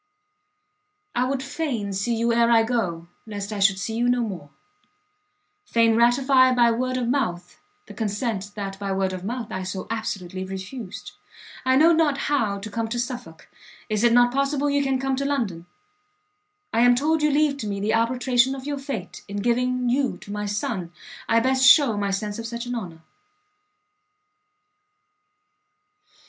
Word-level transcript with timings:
I 1.13 1.25
would 1.25 1.43
fain 1.43 1.93
see 1.93 2.15
you 2.15 2.33
ere 2.33 2.49
I 2.49 2.63
go, 2.63 3.07
lest 3.27 3.53
I 3.53 3.59
should 3.59 3.77
see 3.77 3.93
you 3.95 4.09
no 4.09 4.21
more; 4.21 4.49
fain 5.63 5.95
ratify 5.95 6.55
by 6.55 6.71
word 6.71 6.97
of 6.97 7.07
mouth 7.07 7.59
the 7.85 7.93
consent 7.93 8.55
that 8.55 8.79
by 8.79 8.91
word 8.93 9.13
of 9.13 9.23
mouth 9.23 9.51
I 9.51 9.61
so 9.61 9.85
absolutely 9.91 10.43
refused! 10.43 11.11
I 11.65 11.75
know 11.75 11.93
not 11.93 12.17
how 12.31 12.57
to 12.61 12.71
come 12.71 12.87
to 12.87 12.97
Suffolk, 12.99 13.47
is 13.89 14.03
it 14.03 14.11
not 14.11 14.33
possible 14.33 14.71
you 14.71 14.81
can 14.81 14.97
come 14.97 15.15
to 15.17 15.23
London? 15.23 15.67
I 16.73 16.79
am 16.79 16.95
told 16.95 17.21
you 17.21 17.29
leave 17.29 17.57
to 17.57 17.67
me 17.67 17.79
the 17.79 17.93
arbitration 17.93 18.55
of 18.55 18.65
your 18.65 18.79
fate, 18.79 19.21
in 19.27 19.37
giving 19.37 19.87
you 19.87 20.17
to 20.21 20.31
my 20.31 20.47
son, 20.47 20.91
I 21.29 21.39
best 21.41 21.63
shew 21.63 21.95
my 21.95 22.09
sense 22.09 22.39
of 22.39 22.47
such 22.47 22.65
an 22.65 22.73
honour. 22.73 23.03